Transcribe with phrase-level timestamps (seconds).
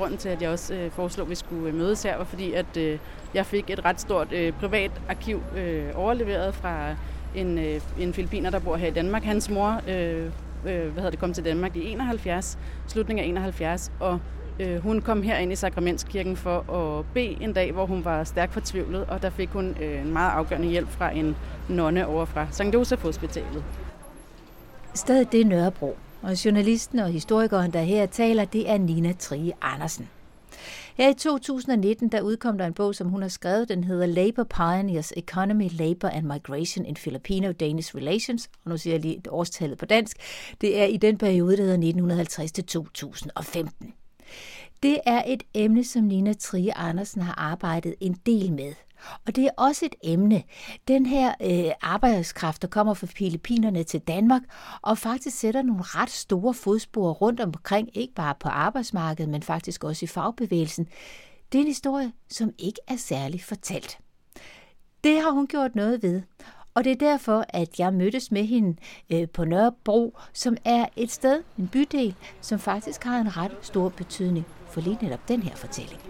[0.00, 2.52] grunden til, at jeg også øh, foreslog, at vi skulle øh, mødes her, var fordi,
[2.52, 2.98] at øh,
[3.34, 6.94] jeg fik et ret stort øh, privat arkiv øh, overleveret fra
[7.34, 9.22] en, øh, en filipiner, der bor her i Danmark.
[9.22, 10.30] Hans mor øh, øh,
[10.64, 14.20] hvad hedder det, kom til Danmark i 71, slutningen af 71, og
[14.60, 18.24] øh, hun kom her ind i Sakramentskirken for at bede en dag, hvor hun var
[18.24, 21.36] stærkt fortvivlet, og der fik hun øh, en meget afgørende hjælp fra en
[21.68, 22.74] nonne over fra St.
[22.74, 23.64] Josef Hospitalet.
[24.94, 29.52] Stedet det er Nørrebro, og journalisten og historikeren, der her taler, det er Nina Trie
[29.62, 30.08] Andersen.
[30.94, 33.68] Her i 2019, der udkom der en bog, som hun har skrevet.
[33.68, 38.50] Den hedder Labor Pioneers, Economy, Labor and Migration in Filipino-Danish Relations.
[38.64, 40.16] Og nu siger jeg lige et årstallet på dansk.
[40.60, 43.94] Det er i den periode, der hedder 1950 til 2015.
[44.82, 48.74] Det er et emne, som Nina Trie Andersen har arbejdet en del med.
[49.26, 50.42] Og det er også et emne.
[50.88, 54.42] Den her øh, arbejdskraft, der kommer fra Filippinerne til Danmark,
[54.82, 59.84] og faktisk sætter nogle ret store fodspor rundt omkring, ikke bare på arbejdsmarkedet, men faktisk
[59.84, 60.88] også i fagbevægelsen.
[61.52, 63.98] Det er en historie, som ikke er særlig fortalt.
[65.04, 66.22] Det har hun gjort noget ved.
[66.74, 68.76] Og det er derfor, at jeg mødtes med hende
[69.10, 73.88] øh, på Nørrebro, som er et sted, en bydel, som faktisk har en ret stor
[73.88, 76.00] betydning for lige netop den her fortælling.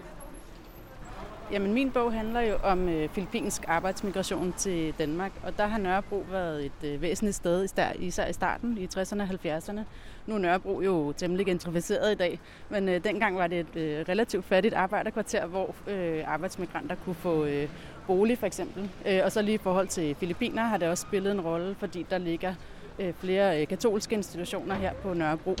[1.51, 6.25] Jamen, min bog handler jo om øh, filippinsk arbejdsmigration til Danmark, og der har Nørrebro
[6.31, 7.67] været et øh, væsentligt sted,
[7.99, 9.79] især i starten, i 60'erne og 70'erne.
[10.27, 12.39] Nu er Nørrebro jo temmelig gentrificeret i dag,
[12.69, 17.45] men øh, dengang var det et øh, relativt fattigt arbejderkvarter, hvor øh, arbejdsmigranter kunne få
[17.45, 17.69] øh,
[18.07, 18.89] bolig for eksempel.
[19.05, 22.05] Øh, og så lige i forhold til Filippiner har det også spillet en rolle, fordi
[22.09, 22.53] der ligger
[22.99, 25.55] øh, flere øh, katolske institutioner her på Nørrebro.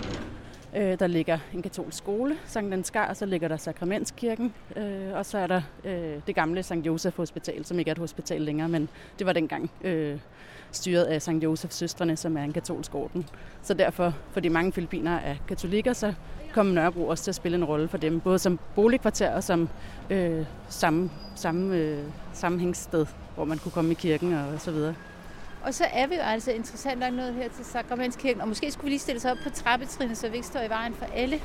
[0.75, 5.25] Øh, der ligger en katolsk skole, Sankt Ansgar, og så ligger der Sakramentskirken, øh, og
[5.25, 8.69] så er der øh, det gamle Sankt Josef Hospital, som ikke er et hospital længere,
[8.69, 10.19] men det var dengang øh,
[10.71, 13.25] styret af Sankt Josefs søstrene, som er en katolsk orden.
[13.61, 16.13] Så derfor, fordi mange filipiner er katolikker, så
[16.53, 19.69] kom Nørrebro også til at spille en rolle for dem, både som boligkvarter og som
[20.09, 23.05] øh, samme, samme, øh, sammenhængssted,
[23.35, 24.95] hvor man kunne komme i kirken og så videre.
[25.63, 28.83] Og så er vi jo altså interessant nok nået her til Sakramentskirken, og måske skulle
[28.83, 31.35] vi lige stille os op på trappetrinene, så vi ikke står i vejen for alle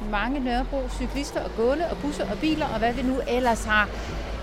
[0.00, 3.64] de mange Nørrebro cyklister og gående og busser og biler og hvad vi nu ellers
[3.64, 3.88] har.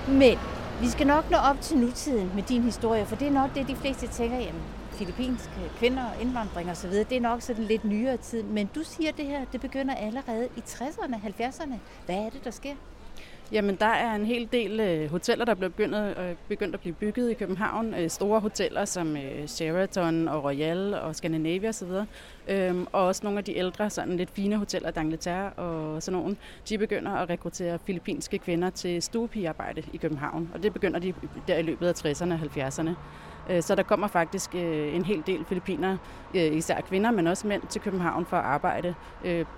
[0.07, 0.37] Men
[0.81, 3.67] vi skal nok nå op til nutiden med din historie, for det er nok det,
[3.67, 4.61] de fleste tænker, jamen,
[4.91, 8.43] filippinske kvinder og indvandring osv., det er nok sådan lidt nyere tid.
[8.43, 11.75] Men du siger det her, det begynder allerede i 60'erne, 70'erne.
[12.05, 12.75] Hvad er det, der sker?
[13.51, 16.93] Jamen, der er en hel del øh, hoteller, der er begyndt, øh, begyndt at blive
[16.93, 17.93] bygget i København.
[17.93, 21.89] Øh, store hoteller som øh, Sheraton og Royal og Scandinavia osv.
[22.47, 26.35] Øhm, og også nogle af de ældre, sådan lidt fine hoteller, d'Angleterre og sådan nogle,
[26.69, 30.49] de begynder at rekruttere filippinske kvinder til stuepigearbejde i København.
[30.53, 31.13] Og det begynder de
[31.47, 32.89] der i løbet af 60'erne og 70'erne.
[33.49, 35.97] Øh, så der kommer faktisk øh, en hel del filippiner,
[36.35, 38.95] øh, især kvinder, men også mænd til København for at arbejde,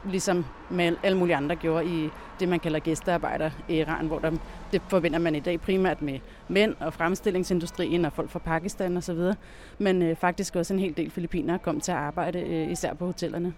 [0.06, 2.10] ligesom med alle mulige andre gjorde i
[2.40, 4.32] det, man kalder gæstearbejder i Iran, hvor der,
[4.72, 9.20] det forbinder man i dag primært med mænd og fremstillingsindustrien og folk fra Pakistan osv.,
[9.78, 13.54] men faktisk også en hel del filippiner kom til at arbejde, især på hotellerne.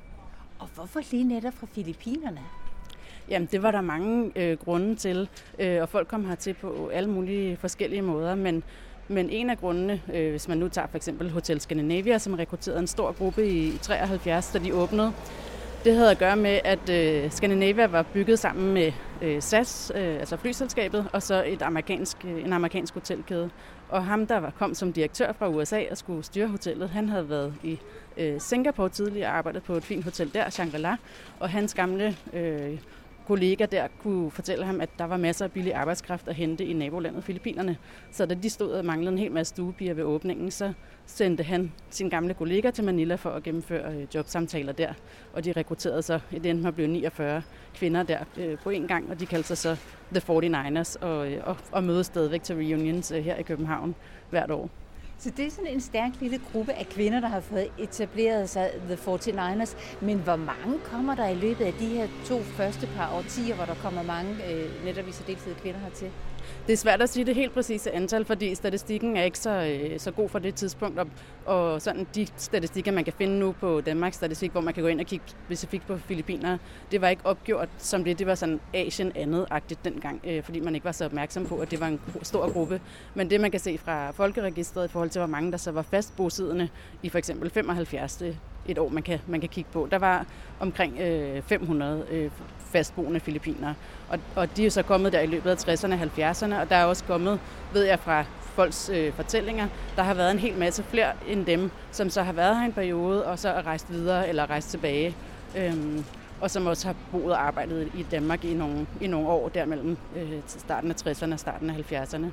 [0.60, 2.42] Og hvorfor lige netop fra Filippinerne?
[3.30, 5.30] Jamen, det var der mange øh, grunde til,
[5.60, 8.64] øh, og folk kom hertil på alle mulige forskellige måder, men
[9.09, 12.80] men en af grundene, øh, hvis man nu tager for eksempel Hotel Scandinavia, som rekrutterede
[12.80, 15.14] en stor gruppe i 73, da de åbnede,
[15.86, 20.19] det havde at gøre med, at øh, Scandinavia var bygget sammen med øh, SAS, øh,
[20.19, 23.50] altså flyselskabet, og så et amerikansk, øh, en amerikansk hotelkæde.
[23.90, 27.30] Og ham, der var, kom som direktør fra USA og skulle styre hotellet, han havde
[27.30, 27.80] været i
[28.18, 30.96] øh, Singapore tidligere og arbejdet på et fint hotel der, Shangri-La,
[31.40, 32.78] og hans gamle øh,
[33.30, 36.74] kollega der kunne fortælle ham, at der var masser af billig arbejdskraft at hente i
[36.74, 37.78] nabolandet Filippinerne.
[38.12, 40.74] Så da de stod og manglede en hel masse stuepiger ved åbningen, så
[41.06, 44.94] sendte han sin gamle kollega til Manila for at gennemføre øh, jobsamtaler der.
[45.34, 47.42] Og de rekrutterede så, det endte med at blive 49
[47.76, 49.78] kvinder der øh, på en gang, og de kaldte sig så
[50.14, 53.96] The 49ers og, øh, og, og mødes stadigvæk til reunions her i København
[54.30, 54.70] hvert år.
[55.19, 58.71] Så det er sådan en stærk lille gruppe af kvinder, der har fået etableret sig
[58.89, 59.77] The 49ers.
[60.01, 63.66] Men hvor mange kommer der i løbet af de her to første par årtier, hvor
[63.66, 66.12] der kommer mange øh, netop i særdeleshed kvinder hertil?
[66.68, 70.00] Det er svært at sige det helt præcise antal, fordi statistikken er ikke så, øh,
[70.00, 71.00] så god for det tidspunkt.
[71.00, 71.07] Og,
[71.46, 74.90] og sådan de statistikker, man kan finde nu på Danmarks Statistik, hvor man kan gå
[74.90, 76.57] ind og kigge specifikt på Filippiner,
[76.92, 78.19] det var ikke opgjort som det.
[78.19, 81.72] Det var sådan Asien andet-agtigt dengang, øh, fordi man ikke var så opmærksom på, at
[81.72, 82.81] det var en stor gruppe.
[83.16, 85.81] Men det, man kan se fra folkeregistret i forhold til, hvor mange der så var
[85.81, 86.69] fast bosiddende
[87.04, 88.24] i for eksempel 75
[88.71, 89.88] et år, man kan, man kan kigge på.
[89.92, 90.25] Der var
[90.60, 92.31] omkring øh, 500 øh,
[92.71, 93.74] fastboende filipiner.
[94.10, 96.75] Og, og de er så kommet der i løbet af 60'erne og 70'erne, og der
[96.75, 97.39] er også kommet,
[97.74, 101.71] ved jeg fra folks øh, fortællinger, der har været en hel masse flere end dem,
[101.92, 105.15] som så har været her en periode, og så er rejst videre eller rejst tilbage.
[105.57, 106.06] Øhm,
[106.41, 109.65] og som også har boet og arbejdet i Danmark i nogle, i nogle år, der
[109.65, 112.25] mellem øh, starten af 60'erne og starten af 70'erne.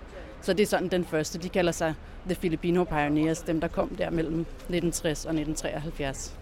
[0.42, 1.38] Så det er sådan den første.
[1.38, 1.94] De kalder sig
[2.26, 6.36] The Filipino Pioneers, dem der kom der mellem 1960 og 1973.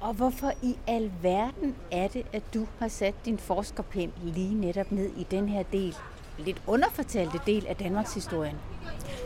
[0.00, 5.10] Og hvorfor i alverden er det, at du har sat din forskerpind lige netop ned
[5.16, 5.94] i den her del,
[6.38, 8.56] lidt underfortalte del af Danmarks historien?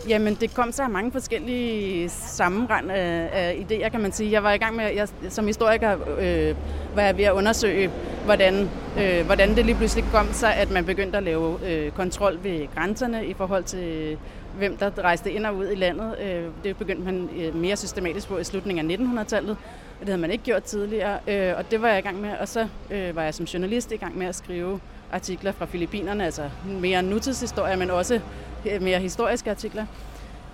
[0.09, 4.31] Jamen, det kom så af mange forskellige sammenrend af, af idéer, kan man sige.
[4.33, 6.57] Jeg var i gang med, jeg, som historiker øh,
[6.95, 7.91] var jeg ved at undersøge,
[8.25, 12.39] hvordan, øh, hvordan det lige pludselig kom sig, at man begyndte at lave øh, kontrol
[12.43, 14.19] ved grænserne i forhold til,
[14.59, 16.19] hvem der rejste ind og ud i landet.
[16.21, 19.57] Øh, det begyndte man øh, mere systematisk på i slutningen af 1900-tallet.
[20.01, 22.31] Det havde man ikke gjort tidligere, øh, og det var jeg i gang med.
[22.41, 24.81] Og så øh, var jeg som journalist i gang med at skrive
[25.13, 28.21] artikler fra Filippinerne, altså mere nutidshistorie, men også
[28.71, 29.87] øh, mere historiske artikler.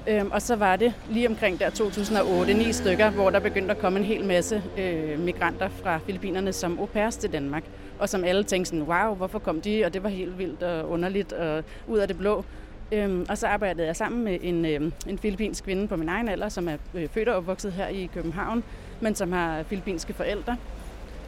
[0.09, 3.79] Øhm, og så var det lige omkring der 2008, ni stykker, hvor der begyndte at
[3.79, 7.63] komme en hel masse øh, migranter fra Filippinerne som au pairs til Danmark.
[7.99, 9.85] Og som alle tænkte sådan, wow, hvorfor kom de?
[9.85, 12.45] Og det var helt vildt og underligt og ud af det blå.
[12.93, 16.29] Øhm, og så arbejdede jeg sammen med en, øh, en filippinsk kvinde på min egen
[16.29, 18.65] alder, som er øh, født og opvokset her i København,
[19.01, 20.57] men som har filippinske forældre.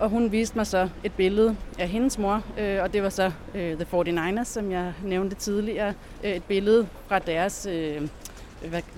[0.00, 3.32] Og hun viste mig så et billede af hendes mor, øh, og det var så
[3.55, 5.94] øh, The 49ers, som jeg nævnte tidligere.
[6.25, 7.67] Øh, et billede fra deres...
[7.70, 8.08] Øh,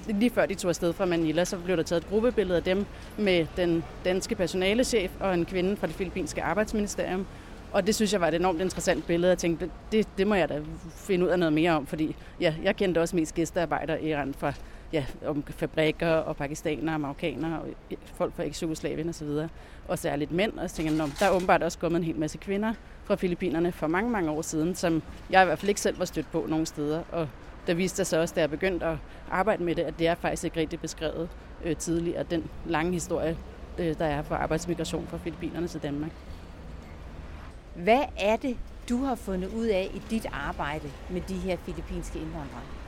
[0.08, 2.86] lige før de tog afsted fra Manila, så blev der taget et gruppebillede af dem
[3.18, 7.26] med den danske personalechef og en kvinde fra det filippinske arbejdsministerium.
[7.72, 9.30] Og det synes jeg var et enormt interessant billede.
[9.30, 10.60] Jeg tænkte, det, det må jeg da
[10.96, 14.34] finde ud af noget mere om, fordi ja, jeg kendte også mest gæstearbejdere i Iran
[14.38, 14.52] fra
[14.92, 19.26] ja, om fabrikker og pakistanere og marokkanere og øh, folk fra eks-Jugoslavien osv.
[19.26, 19.48] Og,
[19.88, 20.58] og særligt mænd.
[20.58, 22.74] Og så tænker jeg, der er åbenbart også kommet en hel masse kvinder
[23.04, 26.04] fra Filippinerne for mange, mange år siden, som jeg i hvert fald ikke selv var
[26.04, 27.02] stødt på nogen steder.
[27.12, 27.28] Og
[27.66, 28.96] der viste sig så også, da jeg begyndte at
[29.30, 31.28] arbejde med det, at det er faktisk ikke rigtig beskrevet
[31.64, 33.36] øh, tidligere, den lange historie,
[33.78, 36.10] øh, der er for arbejdsmigration fra Filippinerne til Danmark.
[37.74, 38.56] Hvad er det,
[38.88, 42.81] du har fundet ud af i dit arbejde med de her filippinske indvandrere?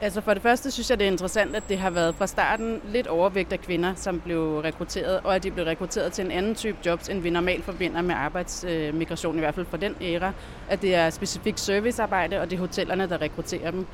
[0.00, 2.80] Altså for det første synes jeg, det er interessant, at det har været fra starten
[2.84, 6.54] lidt overvægt af kvinder, som blev rekrutteret, og at de blev rekrutteret til en anden
[6.54, 10.32] type jobs, end vi normalt forbinder med arbejdsmigration, i hvert fald fra den æra.
[10.68, 13.86] At det er specifikt servicearbejde, og det er hotellerne, der rekrutterer dem.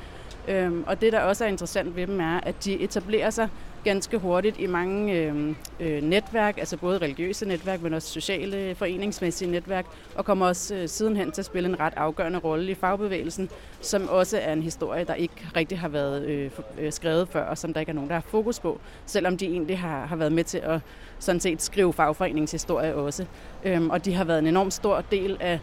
[0.47, 3.49] Øhm, og det, der også er interessant ved dem, er, at de etablerer sig
[3.85, 9.51] ganske hurtigt i mange øh, øh, netværk, altså både religiøse netværk, men også sociale, foreningsmæssige
[9.51, 9.85] netværk,
[10.15, 13.49] og kommer også øh, sidenhen til at spille en ret afgørende rolle i fagbevægelsen,
[13.81, 17.57] som også er en historie, der ikke rigtig har været øh, øh, skrevet før, og
[17.57, 20.31] som der ikke er nogen, der har fokus på, selvom de egentlig har, har været
[20.31, 20.79] med til at
[21.19, 23.25] sådan set skrive fagforeningshistorie også.
[23.63, 25.59] Øhm, og de har været en enorm stor del af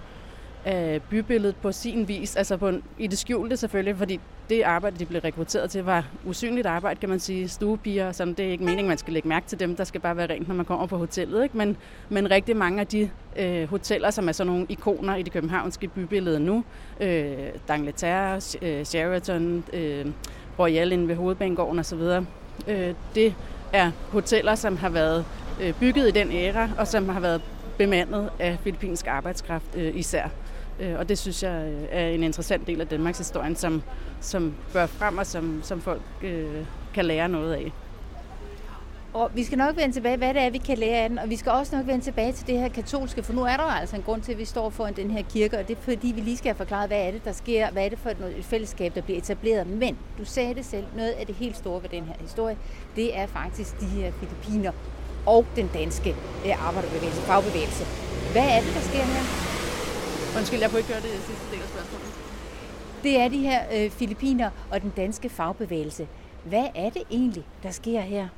[0.66, 4.98] øh, bybilledet på sin vis, altså på en, i det skjulte selvfølgelig, fordi det arbejde,
[4.98, 7.48] de blev rekrutteret til, var usynligt arbejde, kan man sige.
[7.48, 10.16] Stuepiger, som det er ikke meningen, man skal lægge mærke til dem, der skal bare
[10.16, 11.42] være rent, når man kommer på hotellet.
[11.42, 11.56] Ikke?
[11.56, 11.76] Men,
[12.08, 15.88] men rigtig mange af de øh, hoteller, som er sådan nogle ikoner i det københavnske
[15.88, 16.64] bybillede nu,
[17.00, 20.06] øh, D'Angleterre, øh, Sheraton, øh,
[20.58, 22.00] Royal inde ved Hovedbanegården osv.,
[22.68, 23.34] øh, det
[23.72, 25.24] er hoteller, som har været
[25.62, 27.42] øh, bygget i den æra, og som har været
[27.78, 30.28] bemandet af filippinsk arbejdskraft øh, især.
[30.80, 33.82] Øh, og det synes jeg øh, er en interessant del af Danmarks historie, som,
[34.20, 37.72] som bør frem og som, som folk øh, kan lære noget af.
[39.14, 41.30] Og vi skal nok vende tilbage, hvad det er, vi kan lære af den, og
[41.30, 43.96] vi skal også nok vende tilbage til det her katolske, for nu er der altså
[43.96, 46.20] en grund til, at vi står foran den her kirke, og det er fordi, vi
[46.20, 48.94] lige skal have forklaret, hvad er det, der sker, hvad er det for et fællesskab,
[48.94, 49.66] der bliver etableret.
[49.66, 52.56] Men du sagde det selv, noget af det helt store ved den her historie,
[52.96, 54.72] det er faktisk de her filippiner
[55.26, 56.10] og den danske
[56.46, 57.84] øh, arbejderbevægelse, fagbevægelse.
[58.32, 59.61] Hvad er det, der sker her?
[60.36, 62.06] Undskyld, jeg kunne ikke høre det sidste del af spørgsmålet.
[63.02, 66.08] Det er de her øh, filipiner og den danske fagbevægelse.
[66.44, 68.28] Hvad er det egentlig, der sker her?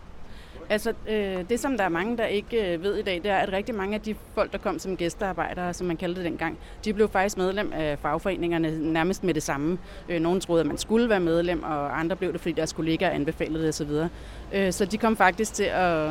[0.68, 3.36] Altså, øh, det som der er mange, der ikke øh, ved i dag, det er,
[3.36, 6.58] at rigtig mange af de folk, der kom som gæstearbejdere, som man kaldte det dengang,
[6.84, 9.78] de blev faktisk medlem af fagforeningerne nærmest med det samme.
[10.08, 13.10] Øh, nogle troede, at man skulle være medlem, og andre blev det, fordi deres kollegaer
[13.10, 13.90] anbefalede det osv.
[14.52, 16.10] Øh, så de kom faktisk til at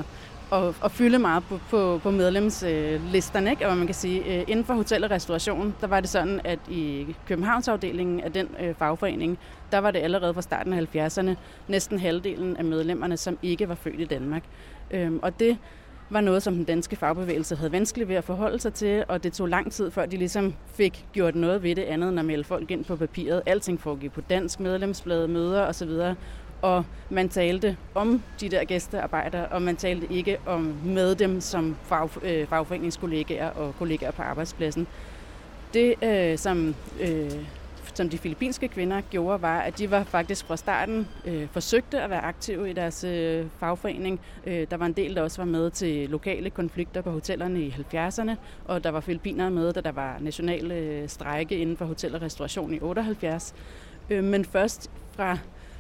[0.54, 3.50] at, at fylde meget på, på, på medlemslisterne.
[3.50, 3.68] Ikke?
[3.68, 6.60] Og man kan sige, øh, inden for hotel og restauration, der var det sådan, at
[6.70, 9.40] i Københavnsafdelingen af den øh, fagforening,
[9.72, 11.36] der var det allerede fra starten af 70'erne
[11.68, 14.44] næsten halvdelen af medlemmerne, som ikke var født i Danmark.
[14.92, 15.58] Øhm, og det
[16.10, 19.34] var noget, som den danske fagbevægelse havde vanskeligt ved at forholde sig til, og det
[19.34, 22.44] tog lang tid, før de ligesom fik gjort noget ved det andet end at melde
[22.44, 23.42] folk ind på papiret.
[23.46, 25.90] Alting foregik på dansk, medlemsblad, møder osv
[26.64, 31.76] og man talte om de der gæstearbejdere, og man talte ikke om med dem som
[31.84, 34.88] fag, øh, fagforeningskollegaer og kollegaer på arbejdspladsen.
[35.74, 37.32] Det, øh, som øh,
[37.94, 42.10] som de filippinske kvinder gjorde, var, at de var faktisk fra starten øh, forsøgte at
[42.10, 44.20] være aktive i deres øh, fagforening.
[44.46, 47.76] Øh, der var en del, der også var med til lokale konflikter på hotellerne i
[47.94, 48.32] 70'erne,
[48.66, 52.22] og der var filippinere med, da der var nationale øh, strejke inden for hotel og
[52.22, 53.56] restauration i 78.
[54.10, 55.38] Øh, men først fra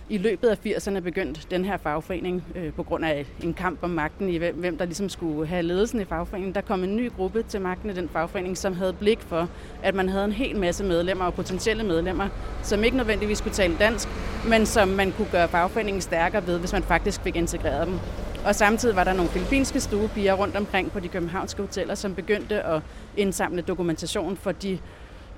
[0.10, 3.90] i løbet af 80'erne begyndte den her fagforening, øh, på grund af en kamp om
[3.90, 7.44] magten i, hvem der ligesom skulle have ledelsen i fagforeningen, der kom en ny gruppe
[7.44, 9.50] til magten i den fagforening, som havde blik for,
[9.84, 12.28] at man havde en hel masse medlemmer og potentielle medlemmer,
[12.64, 14.08] som ikke nødvendigvis skulle tale dansk,
[14.48, 18.00] men som man kunne gøre fagforeningen stærkere ved, hvis man faktisk fik integreret dem.
[18.46, 22.64] Og samtidig var der nogle filippinske stuepiger rundt omkring på de københavnske hoteller, som begyndte
[22.64, 22.82] at
[23.18, 24.80] indsamle dokumentation for de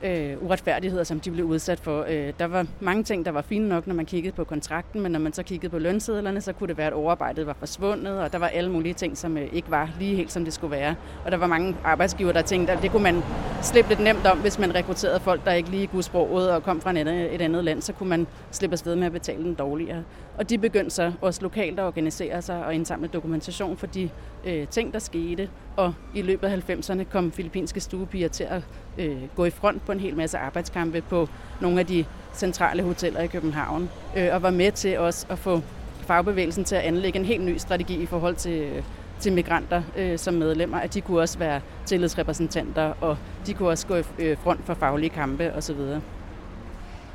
[0.05, 2.05] øh, uretfærdigheder, som de blev udsat for.
[2.09, 5.11] Øh, der var mange ting, der var fine nok, når man kiggede på kontrakten, men
[5.11, 8.31] når man så kiggede på lønsedlerne, så kunne det være, at overarbejdet var forsvundet, og
[8.31, 10.95] der var alle mulige ting, som øh, ikke var lige helt, som det skulle være.
[11.25, 13.23] Og der var mange arbejdsgiver, der tænkte, at det kunne man
[13.61, 16.81] slippe lidt nemt om, hvis man rekrutterede folk, der ikke lige kunne sproget og kom
[16.81, 19.53] fra et andet, et andet land, så kunne man slippe afsted med at betale den
[19.53, 20.03] dårligere.
[20.37, 24.09] Og de begyndte så også lokalt at organisere sig og indsamle dokumentation for de
[24.45, 25.49] øh, ting, der skete.
[25.77, 28.61] Og i løbet af 90'erne kom filippinske stuepiger til at
[28.97, 31.29] øh, gå i front på en hel masse arbejdskampe på
[31.61, 33.89] nogle af de centrale hoteller i København.
[34.17, 35.61] Øh, og var med til også at få
[36.01, 38.83] fagbevægelsen til at anlægge en helt ny strategi i forhold til, øh,
[39.19, 43.87] til migranter øh, som medlemmer, at de kunne også være tillidsrepræsentanter, og de kunne også
[43.87, 45.77] gå i øh, front for faglige kampe osv.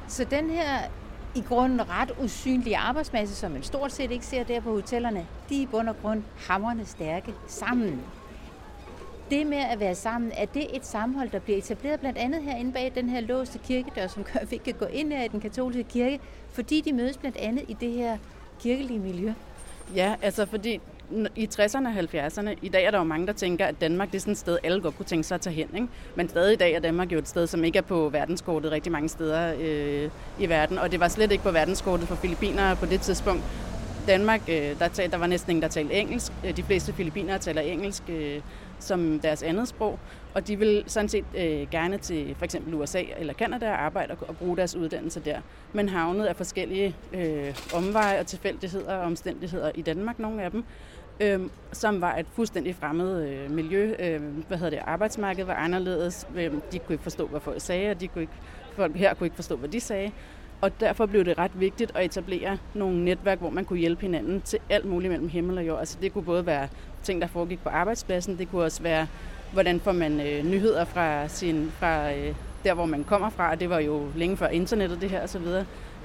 [0.08, 0.78] Så den her
[1.34, 5.56] i grunden ret usynlige arbejdsmasse, som man stort set ikke ser der på hotellerne, de
[5.56, 8.00] er i bund og grund hammerne stærke sammen.
[9.30, 12.72] Det med at være sammen, er det et samhold, der bliver etableret blandt andet herinde
[12.72, 15.82] bag den her låste kirkedør, som gør, at vi kan gå ind i den katolske
[15.82, 16.20] kirke,
[16.52, 18.18] fordi de mødes blandt andet i det her
[18.60, 19.32] kirkelige miljø?
[19.94, 20.80] Ja, altså fordi
[21.36, 24.16] i 60'erne og 70'erne, i dag er der jo mange, der tænker, at Danmark det
[24.16, 25.68] er sådan et sted, alle godt kunne tænke sig at tage hen.
[25.74, 25.88] Ikke?
[26.14, 28.92] Men stadig i dag er Danmark jo et sted, som ikke er på verdenskortet rigtig
[28.92, 30.78] mange steder øh, i verden.
[30.78, 33.42] Og det var slet ikke på verdenskortet for filipiner på det tidspunkt.
[34.06, 36.32] Danmark, øh, der, tal, der var næsten ingen, der talte engelsk.
[36.44, 38.40] Øh, de fleste filipiner taler engelsk øh,
[38.80, 39.98] som deres andet sprog.
[40.34, 44.28] Og de vil sådan set øh, gerne til for eksempel USA eller Kanada arbejde og,
[44.28, 45.40] og bruge deres uddannelse der.
[45.72, 50.64] Men havnet af forskellige øh, omveje og tilfældigheder og omstændigheder i Danmark, nogle af dem
[51.20, 51.40] øh,
[51.72, 53.94] som var et fuldstændig fremmed øh, miljø.
[53.98, 54.80] Øh, hvad hedder det?
[54.86, 56.26] Arbejdsmarkedet var anderledes.
[56.36, 58.32] Øh, de kunne ikke forstå, hvad folk sagde, og de kunne ikke,
[58.76, 60.10] folk her kunne ikke forstå, hvad de sagde.
[60.60, 64.40] Og derfor blev det ret vigtigt at etablere nogle netværk, hvor man kunne hjælpe hinanden
[64.40, 65.78] til alt muligt mellem himmel og jord.
[65.78, 66.68] Altså det kunne både være
[67.02, 69.06] ting, der foregik på arbejdspladsen, det kunne også være,
[69.52, 73.54] hvordan får man øh, nyheder fra, sin, fra øh, der, hvor man kommer fra.
[73.54, 75.42] Det var jo længe før internettet, det her osv.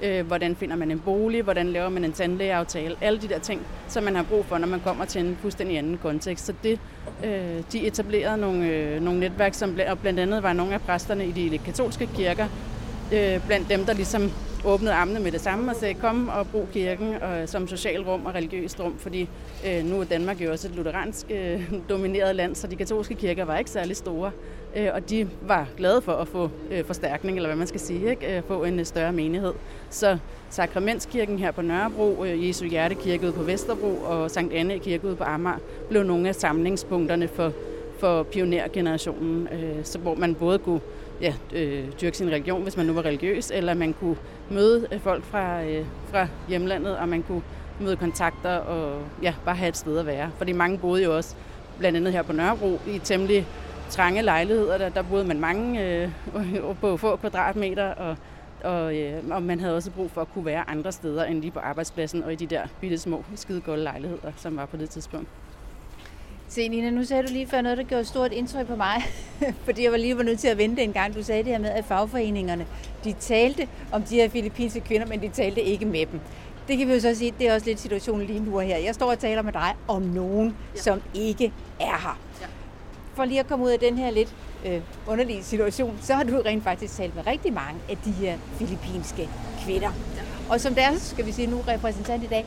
[0.02, 1.42] Øh, hvordan finder man en bolig?
[1.42, 2.96] Hvordan laver man en tandlægeaftale?
[3.00, 5.78] Alle de der ting, som man har brug for, når man kommer til en fuldstændig
[5.78, 6.46] anden kontekst.
[6.46, 6.80] Så det,
[7.24, 11.32] øh, de etablerede nogle, øh, nogle netværk, som blandt andet var nogle af præsterne i
[11.32, 12.46] de katolske kirker,
[13.12, 14.30] øh, blandt dem, der ligesom
[14.64, 18.34] åbnede armene med det samme og sagde, kom og brug kirken og, som socialrum og
[18.34, 19.28] religiøst rum, fordi
[19.66, 23.44] øh, nu er Danmark jo også et lutheransk øh, domineret land, så de katolske kirker
[23.44, 24.30] var ikke særlig store,
[24.76, 28.10] øh, og de var glade for at få øh, forstærkning, eller hvad man skal sige,
[28.10, 28.36] ikke?
[28.36, 29.52] Øh, få en øh, større menighed.
[29.90, 30.18] Så
[30.50, 35.16] Sakramentskirken her på Nørrebro, øh, Jesu Hjertekirke ude på Vesterbro og Sankt Anne Kirke ude
[35.16, 35.58] på Amager
[35.88, 37.52] blev nogle af samlingspunkterne for,
[37.98, 40.80] for pionergenerationen, øh, så hvor man både kunne
[41.20, 44.16] ja, øh, dyrke sin religion, hvis man nu var religiøs, eller man kunne
[44.50, 47.42] møde øh, folk fra, øh, fra hjemlandet, og man kunne
[47.80, 50.30] møde kontakter og ja, bare have et sted at være.
[50.38, 51.34] Fordi mange boede jo også,
[51.78, 53.46] blandt andet her på Nørrebro, i temmelig
[53.90, 54.78] trange lejligheder.
[54.78, 56.08] Der, der boede man mange øh,
[56.80, 58.16] på få kvadratmeter, og,
[58.64, 61.50] og, øh, og man havde også brug for at kunne være andre steder end lige
[61.50, 65.28] på arbejdspladsen og i de der bitte små skide lejligheder, som var på det tidspunkt.
[66.56, 69.02] Se Nina, nu sagde du lige før noget, der gjorde stort indtryk på mig,
[69.66, 71.14] fordi jeg var lige var nødt til at vente en gang.
[71.14, 72.66] Du sagde det her med, at fagforeningerne,
[73.04, 76.20] de talte om de her filippinske kvinder, men de talte ikke med dem.
[76.68, 78.76] Det kan vi jo så sige, det er også lidt situationen lige nu her.
[78.76, 80.80] Jeg står og taler med dig om nogen, ja.
[80.80, 82.18] som ikke er her.
[82.40, 82.46] Ja.
[83.14, 84.34] For lige at komme ud af den her lidt
[84.66, 88.38] øh, underlige situation, så har du rent faktisk talt med rigtig mange af de her
[88.58, 89.28] filippinske
[89.64, 89.92] kvinder.
[90.16, 90.22] Ja.
[90.50, 92.46] Og som deres, skal vi sige nu, repræsentant i dag,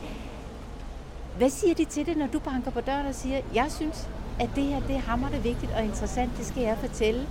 [1.36, 4.08] hvad siger de til det, når du banker på døren og siger, jeg synes,
[4.40, 7.26] at det her det er hammerende vigtigt og interessant, det skal jeg fortælle?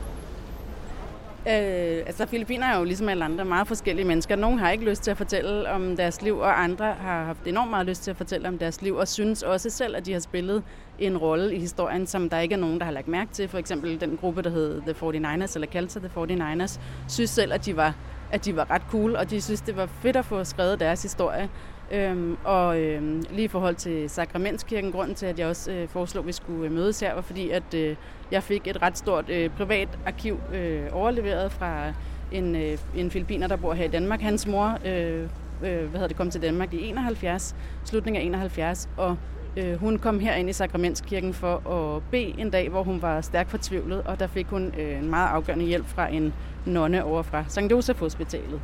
[1.47, 4.35] Øh, altså Filippiner er jo ligesom alle andre meget forskellige mennesker.
[4.35, 7.69] Nogle har ikke lyst til at fortælle om deres liv, og andre har haft enormt
[7.69, 10.19] meget lyst til at fortælle om deres liv, og synes også selv, at de har
[10.19, 10.63] spillet
[10.99, 13.47] en rolle i historien, som der ikke er nogen, der har lagt mærke til.
[13.47, 17.53] For eksempel den gruppe, der hed The 49ers, eller kaldte sig The 49ers, synes selv,
[17.53, 17.93] at de var,
[18.31, 21.01] at de var ret cool, og de synes, det var fedt at få skrevet deres
[21.01, 21.49] historie.
[21.91, 26.21] Øhm, og øhm, lige i forhold til Sakramentskirken, grunden til, at jeg også øh, foreslog,
[26.21, 27.95] at vi skulle øh, mødes her, var fordi, at øh,
[28.31, 31.93] jeg fik et ret stort øh, privat arkiv øh, overleveret fra
[32.31, 34.21] en, øh, en filipiner, der bor her i Danmark.
[34.21, 35.27] Hans mor øh, øh,
[35.61, 39.17] hvad hedder det, kom til Danmark i 71, slutningen af 71, og
[39.57, 43.21] øh, hun kom her ind i Sakramentskirken for at bede en dag, hvor hun var
[43.21, 46.33] stærkt fortvivlet, og der fik hun øh, en meget afgørende hjælp fra en
[46.65, 47.71] nonne over fra St.
[47.71, 48.61] Josef Hospitalet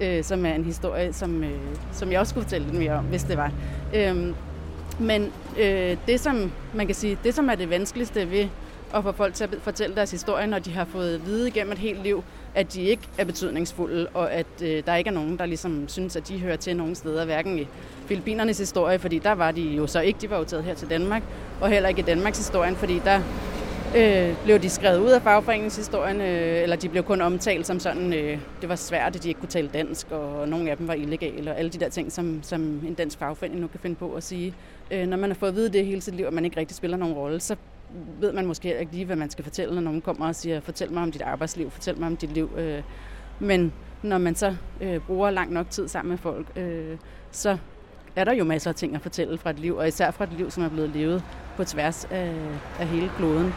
[0.00, 1.50] øh, som er en historie, som, øh,
[1.92, 3.52] som jeg også skulle fortælle lidt mere om, hvis det var.
[3.94, 4.34] Øh,
[4.98, 8.48] men øh, det, som man kan sige, det, som er det vanskeligste ved
[8.94, 11.72] at få folk til at fortælle deres historie, når de har fået at vide igennem
[11.72, 15.38] et helt liv, at de ikke er betydningsfulde, og at øh, der ikke er nogen,
[15.38, 17.68] der ligesom synes, at de hører til nogen steder, hverken i
[18.06, 20.90] Filippinernes historie, fordi der var de jo så ikke, de var jo taget her til
[20.90, 21.22] Danmark,
[21.60, 23.20] og heller ikke i Danmarks historien, fordi der
[23.96, 28.12] øh, blev de skrevet ud af fagforeningshistorien, øh, eller de blev kun omtalt som sådan,
[28.12, 30.94] øh, det var svært, at de ikke kunne tale dansk, og nogle af dem var
[30.94, 34.14] illegale, og alle de der ting, som, som en dansk fagforening nu kan finde på
[34.14, 34.54] at sige.
[34.90, 36.76] Øh, når man har fået at vide det hele sit liv, og man ikke rigtig
[36.76, 37.56] spiller nogen rolle, så
[38.20, 40.92] ved man måske ikke lige, hvad man skal fortælle, når nogen kommer og siger, fortæl
[40.92, 42.50] mig om dit arbejdsliv, fortæl mig om dit liv.
[42.56, 42.82] Øh,
[43.38, 43.72] men
[44.02, 46.96] når man så øh, bruger lang nok tid sammen med folk, øh,
[47.30, 47.58] så
[48.16, 50.32] er der jo masser af ting at fortælle fra et liv, og især fra et
[50.32, 51.22] liv, som er blevet levet
[51.56, 52.34] på tværs af,
[52.80, 53.54] af hele kloden.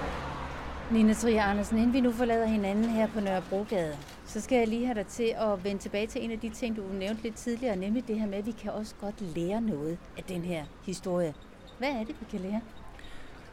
[0.91, 4.85] Nina Trier Andersen, inden vi nu forlader hinanden her på Nørrebrogade, så skal jeg lige
[4.85, 7.75] have dig til at vende tilbage til en af de ting, du nævnte lidt tidligere,
[7.75, 11.33] nemlig det her med, at vi kan også godt lære noget af den her historie.
[11.77, 12.61] Hvad er det, vi kan lære?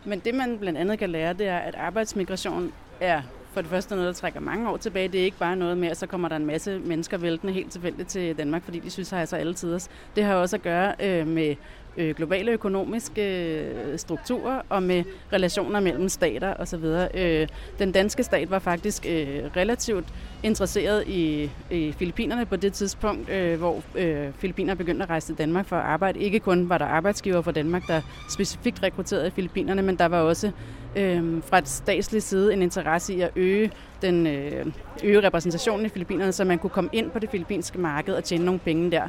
[0.05, 3.23] Men det, man blandt andet kan lære, det er, at arbejdsmigration er
[3.53, 5.09] for det første noget, der trækker mange år tilbage.
[5.09, 7.73] Det er ikke bare noget med, at så kommer der en masse mennesker væltende helt
[7.73, 9.91] tilfældigt til Danmark, fordi de synes, at har så alle tiders.
[10.17, 11.55] Det har også at gøre øh, med
[11.97, 16.85] øh, globale økonomiske øh, strukturer og med relationer mellem stater osv.
[17.15, 20.07] Øh, den danske stat var faktisk øh, relativt
[20.43, 25.39] interesseret i, i Filippinerne på det tidspunkt, øh, hvor øh, Filippiner begyndte at rejse til
[25.39, 26.19] Danmark for at arbejde.
[26.19, 30.51] Ikke kun var der arbejdsgiver fra Danmark, der specifikt rekrutterede Filippinerne, men der var også
[30.97, 33.71] øh, fra et statsligt side en interesse i at øge
[34.03, 34.67] den øh,
[35.05, 38.45] øge repræsentationen i Filippinerne, så man kunne komme ind på det filippinske marked og tjene
[38.45, 39.03] nogle penge der.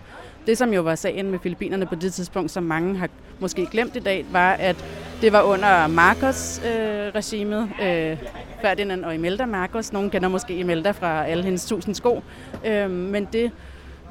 [0.48, 3.10] Det, som jo var sagen med Filippinerne på det tidspunkt, som mange har
[3.40, 4.86] måske glemt i dag, var, at
[5.24, 8.18] det var under Marcos-regimet, øh, øh,
[8.62, 9.94] Ferdinand og Imelda Marcos.
[9.94, 12.24] Nogle kender måske Imelda fra alle hendes tusind sko.
[12.66, 13.52] Øh, men det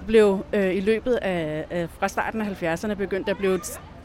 [0.07, 3.61] blev øh, i løbet af, af fra starten af 70'erne begyndt at blive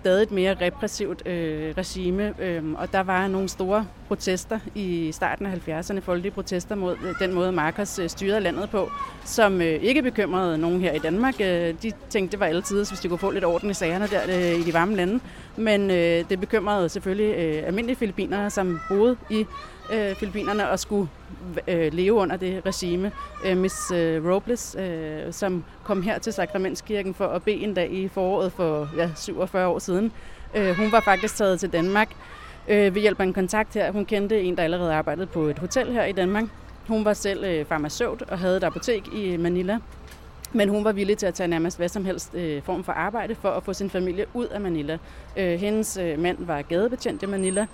[0.08, 5.46] stadig et mere repressivt øh, regime, øh, og der var nogle store protester i starten
[5.46, 8.92] af 70'erne, folkelige protester mod øh, den måde, Marcos øh, styrede landet på,
[9.26, 11.42] som øh, ikke bekymrede nogen her i Danmark.
[11.42, 14.22] Øh, de tænkte, det var altid, hvis de kunne få lidt orden i sagerne der
[14.28, 15.20] øh, i de varme lande.
[15.58, 19.46] Men øh, det bekymrede selvfølgelig øh, almindelige filipinere, som boede i
[19.94, 21.10] øh, Filippinerne og skulle
[21.68, 23.12] øh, leve under det regime.
[23.46, 27.92] Øh, Miss øh, Robles, øh, som kom her til Sakramentskirken for at bede en dag
[27.92, 30.12] i foråret for ja, 47 år siden.
[30.56, 32.10] Øh, hun var faktisk taget til Danmark
[32.68, 33.92] øh, ved hjælp af en kontakt her.
[33.92, 36.44] Hun kendte en, der allerede arbejdede på et hotel her i Danmark.
[36.88, 39.80] Hun var selv øh, farmaceut og havde et apotek i Manila.
[40.54, 43.36] Men hun var villig til at tage nærmest hvad som helst øh, form for arbejde
[43.36, 44.98] for at få sin familie ud af Manila.
[45.38, 47.66] Øh, hendes øh, mand var gadebetjent i Manila,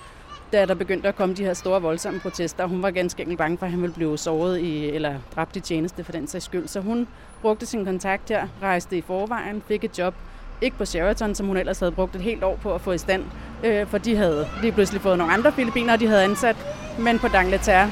[0.54, 2.66] da der begyndte at komme de her store voldsomme protester.
[2.66, 5.60] Hun var ganske enkelt bange for, at han ville blive såret i, eller dræbt i
[5.60, 6.68] tjeneste for den sags skyld.
[6.68, 7.08] Så hun
[7.42, 10.14] brugte sin kontakt her, rejste i forvejen, fik et job
[10.62, 12.98] ikke på Sheraton, som hun ellers havde brugt et helt år på at få i
[12.98, 13.24] stand,
[13.64, 16.56] øh, for de havde lige pludselig fået nogle andre filipiner, de havde ansat,
[17.00, 17.92] men på Dangleterre,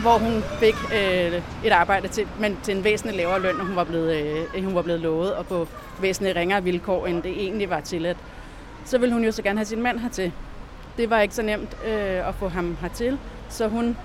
[0.00, 3.76] hvor hun fik øh, et arbejde til, men til en væsentlig lavere løn, og hun
[3.76, 4.16] var blevet,
[4.56, 5.68] øh, hun var blevet lovet, og på
[6.00, 8.18] væsentligt ringere vilkår, end det egentlig var tilladt.
[8.84, 10.32] Så ville hun jo så gerne have sin mand hertil
[10.96, 13.96] det var ikke så nemt øh, at få ham hertil, så hun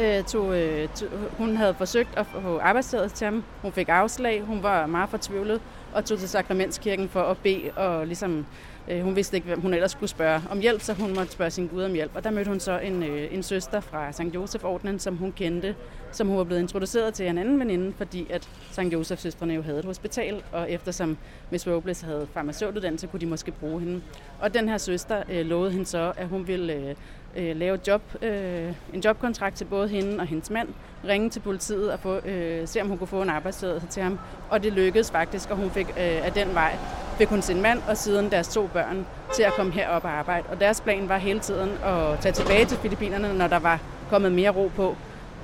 [0.00, 3.44] øh, tog, øh, tog, hun havde forsøgt at få arbejdstilladelse til ham.
[3.62, 5.60] Hun fik afslag, hun var meget fortvivlet
[5.94, 8.46] og tog til Sakramentskirken for at bede og ligesom
[8.88, 11.50] Øh, hun vidste ikke, hvem hun ellers skulle spørge om hjælp, så hun måtte spørge
[11.50, 12.10] sin Gud om hjælp.
[12.14, 14.34] Og der mødte hun så en, øh, en søster fra St.
[14.34, 15.74] Josef-ordenen, som hun kendte,
[16.12, 18.80] som hun var blevet introduceret til en anden veninde, fordi at St.
[18.80, 21.16] Josef-søstrene jo havde et hospital, og eftersom
[21.50, 24.02] Miss Robles havde farmaceutuddannelse, kunne de måske bruge hende.
[24.40, 26.94] Og den her søster øh, lovede hende så, at hun ville øh,
[27.36, 30.68] øh, lave job, øh, en jobkontrakt til både hende og hendes mand,
[31.08, 34.18] ringe til politiet og få, øh, se, om hun kunne få en arbejdstilladelse til ham.
[34.50, 36.76] Og det lykkedes faktisk, og hun fik øh, af den vej
[37.18, 40.46] fik hun sin mand og siden deres to børn til at komme herop og arbejde.
[40.50, 44.32] Og deres plan var hele tiden at tage tilbage til Filippinerne, når der var kommet
[44.32, 44.96] mere ro på.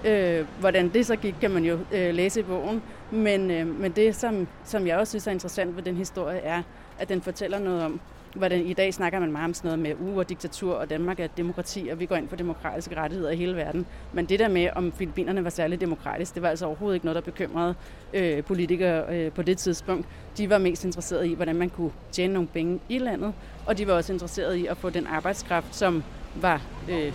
[0.04, 2.82] Øh, hvordan det så gik, kan man jo øh, læse i bogen.
[3.10, 6.62] Men, øh, men det, som, som jeg også synes er interessant ved den historie, er,
[6.98, 8.00] at den fortæller noget om,
[8.34, 10.90] hvordan i dag snakker man meget om sådan noget med uh, uger, og diktatur, og
[10.90, 13.86] Danmark er et demokrati, og vi går ind for demokratiske rettigheder i hele verden.
[14.12, 17.14] Men det der med, om Filippinerne var særlig demokratisk, det var altså overhovedet ikke noget,
[17.14, 17.74] der bekymrede
[18.14, 20.08] øh, politikere øh, på det tidspunkt.
[20.36, 23.32] De var mest interesserede i, hvordan man kunne tjene nogle penge i landet,
[23.66, 27.12] og de var også interesserede i at få den arbejdskraft, som var øh,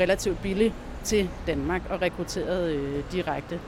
[0.00, 3.60] relativt billig til Danmark og rekrutteret øh, direkte.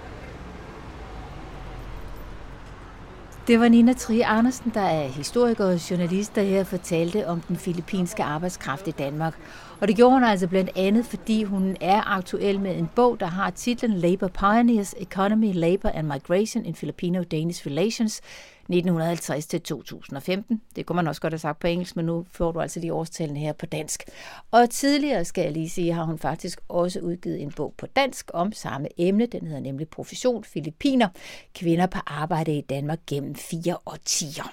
[3.46, 7.56] Det var Nina Trie Andersen, der er historiker og journalist, der her fortalte om den
[7.56, 9.34] filippinske arbejdskraft i Danmark.
[9.80, 13.26] Og det gjorde hun altså blandt andet, fordi hun er aktuel med en bog, der
[13.26, 18.20] har titlen Labor Pioneers, Economy, Labor and Migration in Filipino-Danish Relations,
[18.62, 20.60] 1950 til 2015.
[20.76, 22.92] Det kunne man også godt have sagt på engelsk, men nu får du altså lige
[22.92, 24.04] årstallene her på dansk.
[24.50, 28.30] Og tidligere, skal jeg lige sige, har hun faktisk også udgivet en bog på dansk
[28.34, 29.26] om samme emne.
[29.26, 31.08] Den hedder nemlig Profession Filippiner.
[31.54, 34.52] Kvinder på arbejde i Danmark gennem fire årtier.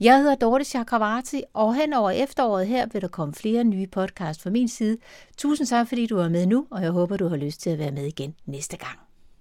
[0.00, 4.42] Jeg hedder Dorte Chakravarti, og hen over efteråret her vil der komme flere nye podcast
[4.42, 4.98] fra min side.
[5.36, 7.78] Tusind tak, fordi du er med nu, og jeg håber, du har lyst til at
[7.78, 9.05] være med igen næste gang.